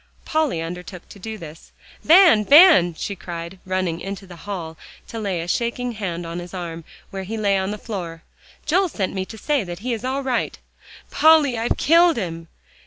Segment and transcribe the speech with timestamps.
[0.25, 1.71] Polly undertook to do this.
[2.03, 4.75] "Van Van!" she cried, running out into the hall
[5.07, 8.23] to lay a shaking hand on his arm, where he lay on the floor.
[8.65, 10.57] "Joel sent me to say that he is all right."
[11.11, 12.47] "Polly, I've killed him!"